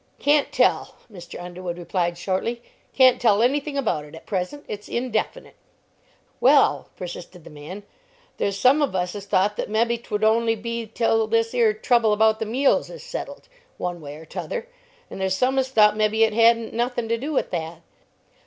[0.17, 1.39] "Can't tell," Mr.
[1.39, 5.53] Underwood replied, shortly; "can't tell anything about it at present; it's indefinite."
[6.39, 7.83] "Well," persisted the man,
[8.37, 12.13] "there's some of us as thought that mebbe 'twould only be till this 'ere trouble
[12.13, 14.67] about the meals is settled, one way or t'other;
[15.11, 17.83] and there's some as thought mebbe it hadn't nothing to do with that."